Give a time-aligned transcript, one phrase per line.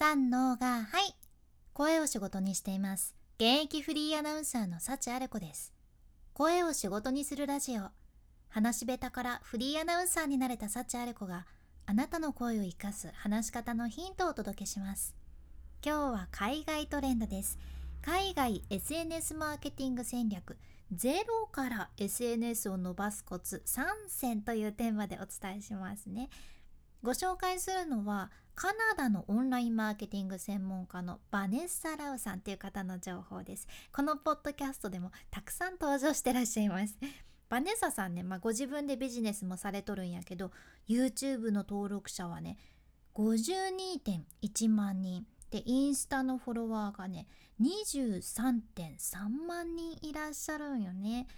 [0.00, 1.16] 三のがはい。
[1.72, 3.16] 声を仕事にしています。
[3.34, 5.72] 現役フリーアナウンサーの幸あれ子です。
[6.34, 7.82] 声を仕事にするラジオ。
[8.48, 11.46] 話し下手からフリーアナウンサーになれた幸あれ子が
[11.84, 15.16] あなたの声を生かす話し方のヒントをお届けします。
[15.84, 17.58] 今日は海外トレンドです。
[18.00, 20.58] 海外 SNS マーケティング戦略。
[20.92, 26.30] ゼロから SNS を伸ばすコツ3選というテーマでお伝えしますね。
[27.02, 28.30] ご紹介するのは
[28.60, 33.68] カナダのオンラインマーケティング専門家のバネッサ・ラウさんという方の情報です。
[33.92, 36.98] このポッドキャストでもたくさん登場してらっしゃいます。
[37.48, 40.50] バネッサさんね、まあ、ご自分でビジネスもされとるんやけど
[40.88, 42.56] YouTube の登録者はね
[43.14, 47.28] 52.1万人でインスタのフォロワーがね
[47.62, 51.28] 23.3万人いらっしゃるんよね。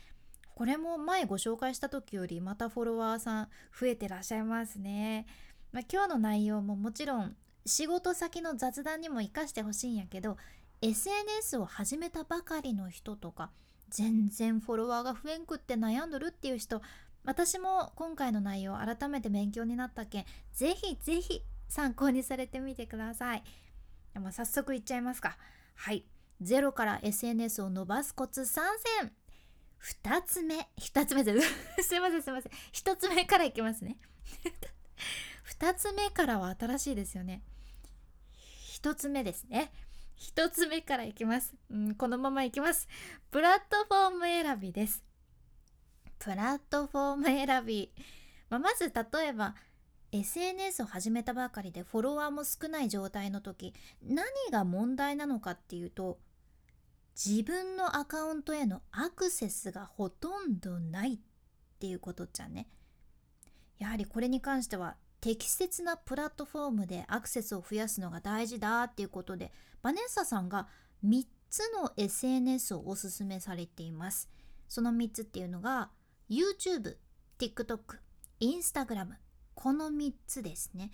[0.55, 5.27] これも前ご紹介した時よりまたフォロワーさん増えてらっしゃいますね、
[5.73, 10.37] まあ、今日の内容ももちろん仕事先の雑談にも活かしてほしいんやけど
[10.83, 13.51] SNS を始めたばかりの人とか
[13.91, 16.81] 全然フォロワーが増えんくって悩んどるっていう人
[17.25, 23.45] 私も今回の内容改めて勉強になったけんぜひぜひ参考にされてみてください。
[24.13, 25.39] でも早速いっちゃいますか。
[25.77, 26.05] はい。
[26.41, 28.65] ゼロから SNS を伸ばすコツ参
[29.01, 29.13] 戦。
[30.03, 30.69] 2つ目。
[30.79, 32.53] 2つ目ですすいませんすいません。
[32.73, 33.97] 1つ目からいきますね。
[35.59, 37.43] 2つ目からは新しいですよね。
[38.83, 39.73] 1つ目ですね。
[40.19, 42.89] 1つ目からいきます、うん、このままいきます。
[43.31, 45.03] プラットフォーム選びです。
[46.19, 47.93] プラットフォーム選び、
[48.51, 49.55] まあ、まず例えば
[50.13, 56.19] SNS を始めたばかりでフォロワーも少ない状態の時何が問題なのかっていうと
[57.15, 61.19] 自分のアカウントへのアクセスがほとんどないっ
[61.79, 62.69] ていうことじゃね。
[63.79, 70.67] やはりこれに関しては適切なプラットフォームでアクセスを増やすのが大事だっていうことでバネッサさんが
[71.05, 74.31] 3つの SNS をおすすめされています。
[74.69, 75.91] その3つっていうのが
[76.31, 76.97] YouTube、
[77.39, 77.99] TikTok、
[78.41, 79.09] Instagram
[79.55, 80.91] この3つですね。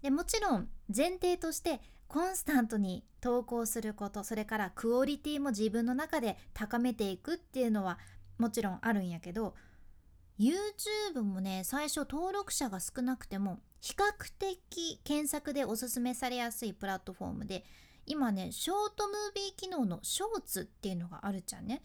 [0.00, 7.98] でもちろん前提としてコンスタントに投稿することそれからクオリティも自分の中で高めていくっていうのは
[8.36, 9.54] もちろんあるんやけど
[10.38, 17.64] YouTube もね最初登録者が少なくても比較的検索でおすすめされやすいプラットフォームで
[18.06, 21.82] 今ねショートムービー機能のショーツっていうのがあるじゃんね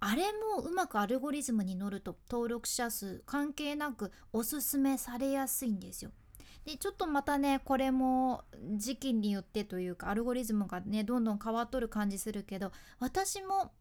[0.00, 0.24] あれ
[0.56, 6.12] もうまくアルゴリズムに乗ると登録者数関係なくおすすめされやすいんですよ。
[6.64, 8.44] でちょっとまたねこれも
[8.76, 13.72] 時期によってというかアルゴリズムがねどんどん変わっとる感じするけど私も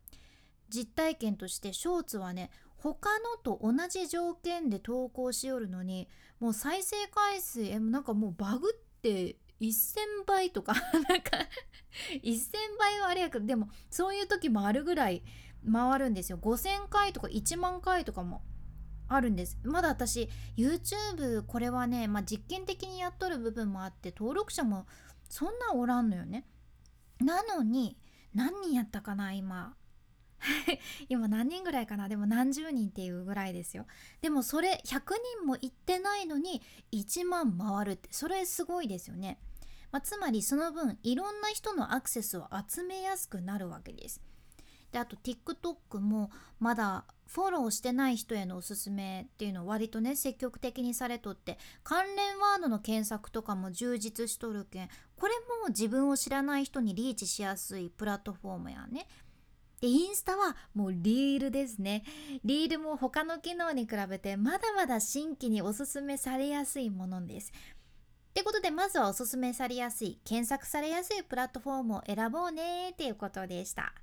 [0.69, 6.07] 実体験としてショーツはね他のと同じ条件で投稿しよるのに
[6.39, 10.73] もう再生回数えなんかもうバグって1000倍とか
[11.09, 11.37] なんか
[12.23, 15.23] 1000倍はあれやけどでもそういう時もあるぐらい
[15.71, 16.37] 回るんですよ。
[16.37, 18.43] 5000回とか1万回とかも
[19.07, 19.57] あるんです。
[19.63, 24.85] まだ私 YouTube これはね、まあ、実験的にやっとる部分もあって登録者も
[25.29, 26.45] そんなおらんのよね。
[27.19, 27.97] なのに
[28.33, 29.75] 何人やったかな今。
[31.09, 32.07] 今何人ぐらいかな？
[32.09, 33.85] でも何十人っていうぐらいですよ。
[34.21, 35.01] でもそれ100
[35.39, 36.61] 人も行ってないのに
[36.91, 38.09] 1万回るって。
[38.11, 39.39] それすごいですよね、
[39.91, 44.21] まあ、つまりその分いろんな人のアクセスを集めやすくなるわけです。
[44.91, 59.07] であと TikTok もまだフォローしてない人へのおすすめっていうのを割とね積極的にされとって関連ワードの検索とかも充実しとるけんこれも自分を知らない人にリーチしやすいプラットフォームやね。
[59.81, 62.03] でインスタはもうリールですね。
[62.43, 67.51] リールも他の機能に比べてまだまだ新規におすすめされやすいものです。
[67.51, 73.93] ってことでまずはおすすめされやすい検索されやすいプラットフォームを選ぼうねっていうことでした。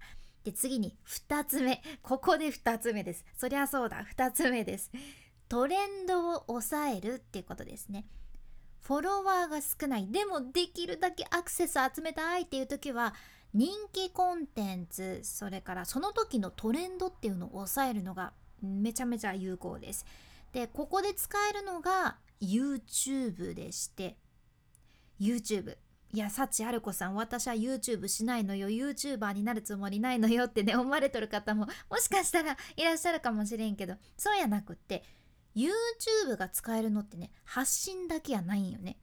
[0.45, 1.83] で次に2つ目。
[2.03, 3.25] ここで2つ目です。
[3.37, 4.05] そりゃそうだ。
[4.17, 4.93] 2つ目です。
[5.49, 8.07] トレンドを抑えるっていうことですね。
[8.81, 10.07] フォロワーが少ない。
[10.11, 13.15] でもできるだけアクセス集めたいっていう時は
[13.55, 20.05] 人気コンテンツそれからその時のトレンドっていうのを抑えるのがめちゃめちゃ有効です。
[20.53, 24.17] でここで使えるのが YouTube でして
[25.21, 25.77] YouTube
[26.13, 35.03] いや幸ある子さん私は YouTube しないのよ YouTuber になるつもりないのよってね思われとる方ももしかしたらいらっしゃるかもしれんけどそうやなくって
[35.57, 38.99] YouTube が使えるのってね発信だけやないんよね。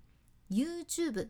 [0.49, 1.29] YouTube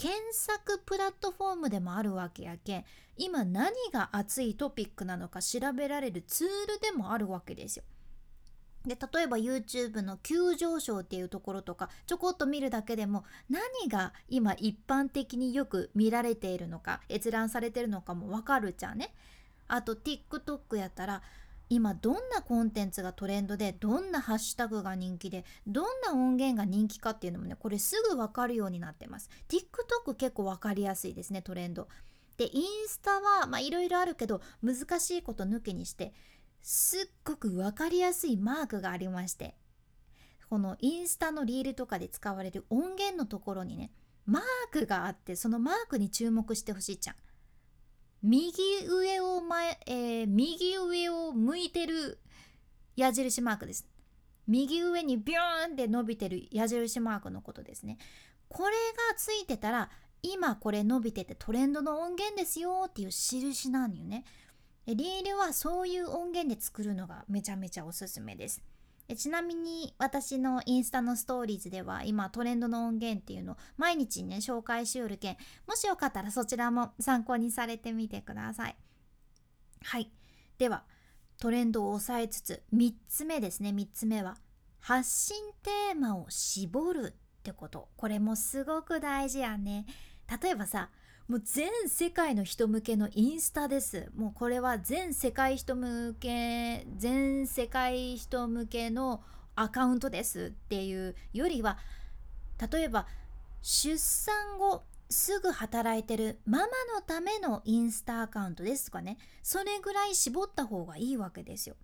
[0.00, 2.84] 検索プラットフォームでもあるわけやけん
[3.18, 7.84] 今何が熱いトピックなのか調べられるツールでもあるわけですよ
[8.86, 19.12] で例えば YouTube の急上昇っていうところとかちょこっと見るだけでも何が今一般的によく見られているのか閲覧されてるのかもわかるじゃんね。
[19.68, 21.22] あと TikTok やったら
[21.70, 31.86] 今どんなコンテンツがトレンドでどんなハッシュタグが人気でどんな音源が人気かっていうのもねこれすぐ分かるようになってます TikTok 結構分かりやすいですねトレンド
[32.36, 36.12] でインスタはまあいろいろあるけど難しいこと抜きにして
[36.60, 39.54] すっごく分かりやすいマークがありまして
[40.48, 43.92] このインスタのリールとかで使われる音源のところにね
[44.26, 47.16] マークがあってそのマークに注目してほしいじゃん。
[48.22, 48.52] 右
[48.86, 52.18] 上を前、えー、右上を向いてる
[52.96, 53.86] 矢印マークです。
[54.46, 57.98] 右上にビューンって伸びてる矢印マークのことですね。
[58.48, 58.72] これ
[59.10, 59.90] がついてたら
[60.22, 64.24] 今これ伸びててトレンドの音源ですよっていう印なんよね。
[64.86, 68.62] リールはそういう音源で作るのがめちゃめちゃおすすめです。
[69.10, 75.36] えちなみに私のインスタのストーリーズでは今トレンドの音源っていうのを毎日ね紹介しうるけん
[75.66, 78.76] もしよかったらそちらも参考にされてみてください。
[79.82, 80.12] はい
[80.58, 80.84] では
[81.38, 84.36] トレンドを押さえつつ3つ目ですね3つ目は
[84.78, 89.86] 発信テーマを絞るってことこれもすごく大事やね。
[90.40, 90.90] 例えばさ
[91.30, 94.10] もう全世界の人向けのインスタです。
[94.16, 99.22] もうこれは全世界人向け全世界人向けの
[99.54, 101.78] アカウントですっていうよりは
[102.72, 103.06] 例えば
[103.62, 106.64] 出産後すぐ働いてるママ
[106.96, 109.16] のためのインスタアカウントですとかね。
[109.44, 111.76] それぐらい絞った方がいいわけですよ。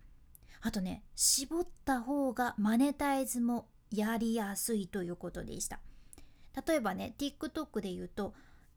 [0.59, 5.79] あとね絞った方がマネタイズもやりやすいということでした。
[6.67, 8.33] 例えばね TikTok で言うと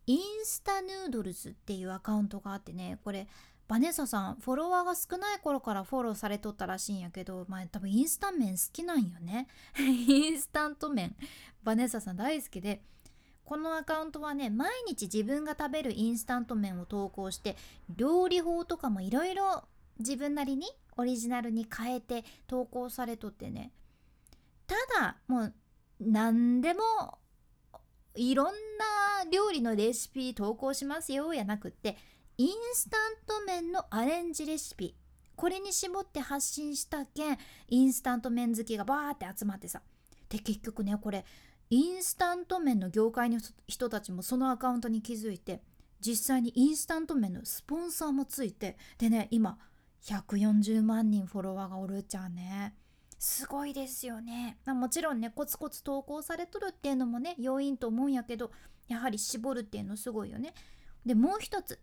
[0.07, 3.29] インスタヌードルズっていうアカウントがあってねこれ
[3.71, 9.47] バネッサさんフォロワーが少ない頃からフォローされとったらしいんやけどまあ多分インスタン麺好きなんよね。
[9.79, 11.15] インスタント麺。
[11.63, 12.83] バネッサさん大好きで
[13.45, 17.57] このアカウントはね毎日自分が食べるインスタント麺を投稿して
[17.95, 19.63] 料理法とかもいろいろ
[20.01, 23.71] 自分なりにオリジナルに変えて投稿されとってね。
[24.67, 25.55] ただもう
[26.01, 27.20] 何でも
[28.15, 28.53] いろんな
[29.31, 31.97] 料理のレシピ投稿しますよやなくって
[32.39, 34.95] インスタント麺のアレンジレシピ
[35.37, 39.83] これに絞って発信したけんインスタント麺好きがバーって集まってさ
[40.29, 41.25] で結局ねこれ
[41.71, 45.63] インスタント麺の業界の人たちもそのアカウントに気づいて
[46.01, 49.59] 実際にインスタント麺のスポンサーもついてでね今
[50.03, 52.75] 140万人フォロワーがおるっちゃうね。
[53.21, 54.57] すごいですよね。
[54.65, 58.51] まもちろんねコツコツ投稿されとるっていうのもね要因と思うんやけど
[58.89, 60.55] やはり絞るっていうのすごいよね。
[61.05, 61.79] でもう一つ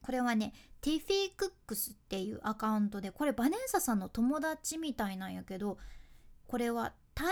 [0.00, 5.76] これはねティフィークックスっていうアカウントでこれバネンサさんの友達みたいなんやけど
[6.46, 7.26] これは台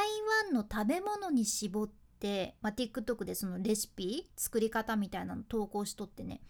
[0.44, 6.40] 湾の食べ物に絞って、まあ、TikTok でそのレシピ作り方みたいなの投稿しとってね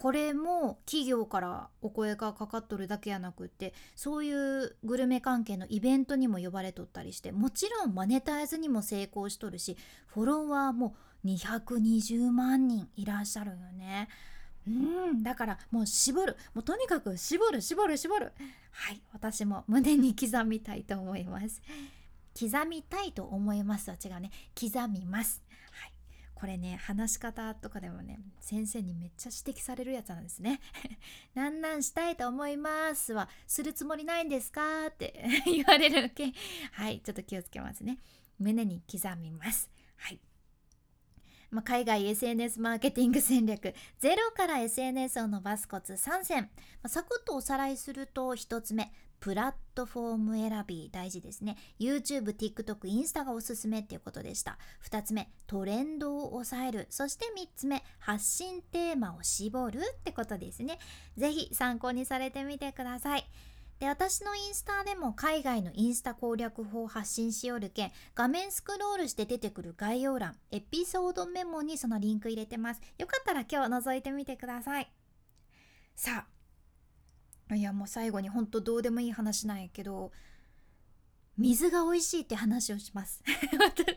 [0.00, 9.76] これも企業からお声がかかっとるだけやなくってそういうグルメ関係のイベントにも呼ばれとったりしてもちろんマネタイズにも成功しとるし
[10.06, 14.08] フォロワーも220万人いらっしゃるよね。
[14.66, 16.36] うんだからもう絞る。
[16.54, 18.32] もうとにかく絞る絞る絞る。
[18.72, 21.62] はい私も胸に刻みたいと思います。
[22.38, 24.30] 刻みたいと思いますは違うね。
[24.58, 25.42] 刻みます。
[26.34, 30.60] これね話し方とかでもね先生にめっちゃ指摘されるやつなんですね。
[31.34, 36.32] なんなんしたいと思いますはするつもりないんですかって 言われるけ
[36.72, 37.98] はいちょっと気をつけますね。
[38.38, 39.70] 胸に刻みます。
[39.96, 40.20] はい
[41.54, 46.48] まあ、海外 SNS マーケティング戦略ゼロから SNS を伸ばすコツ3選、ま
[46.84, 51.56] あ、サクッとおさらいすると1つ目プラットフォーム選び大事ですね。
[51.78, 54.58] YouTube、TikTok、インスタがおすすめっていうことでした。
[54.88, 56.86] 2つ目トレンドを抑える。
[56.90, 60.78] そして3つ目発信テーマを絞るってことですね。
[61.16, 63.24] 是非参考にされてみてください。
[63.80, 72.80] で私のインスタでも海外のインスタ攻略法を発信しよるけん画面スクロールして出てくる概要欄エピソードメモにそのリンク入れてます。
[72.98, 74.92] よかったら今日覗いてみてください。
[75.96, 76.33] さあ
[77.52, 80.12] いやもう最後にほんとどうでもいい話なんやけど
[81.36, 83.22] 水が美味しいって話をします。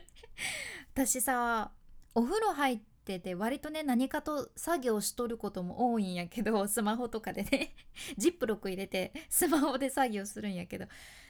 [0.92, 1.70] 私さ
[2.14, 7.74] お風呂入ってて割とね何かと作業しとることも多いんやけどスマホとかでね。
[8.18, 10.86] ジップロック入れてスマホで作業するんやけど。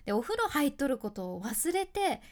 [0.06, 2.22] でお風呂入っとることを忘れて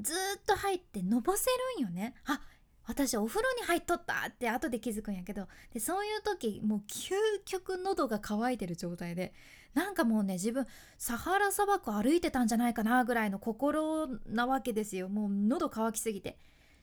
[0.00, 2.14] ずっと入ってのぼせるんよね。
[2.24, 2.40] あ
[2.86, 7.14] 私お風呂に入っとったって後で気づくんやけどでそういう時もう究
[7.44, 9.32] 極喉が渇いてる状態で
[9.74, 10.66] なんかもうね自分
[10.98, 15.08] サハラ砂漠歩いてたんじゃないかなぐらいの心なわけですよ。
[15.08, 16.38] もう喉乾きすぎて。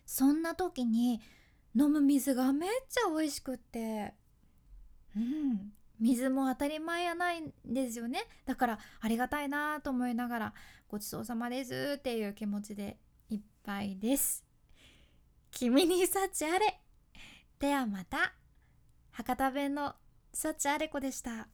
[0.05, 1.22] そんな時に
[1.74, 4.13] 飲む水がめっちゃ美味しくって
[5.15, 5.72] うん。
[6.00, 8.24] 水も当たり前やないんですよね。
[8.46, 10.53] だからありがたいなと思いながら
[10.89, 12.98] ごちそうさまですっていう気持ちで
[13.29, 14.50] いっぱいです。
[15.51, 16.79] 君に幸あれ
[17.60, 18.34] ではまた
[19.12, 19.93] 博多弁の
[20.34, 21.48] 幸あれ子でした。